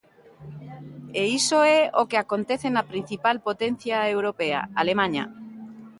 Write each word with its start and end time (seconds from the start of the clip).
E 1.19 1.23
iso 1.39 1.57
é 1.79 1.79
o 2.01 2.03
que 2.09 2.19
acontece 2.23 2.67
na 2.71 2.87
principal 2.91 3.37
potencia 3.47 3.97
europea, 4.15 4.59
Alemaña. 4.81 5.25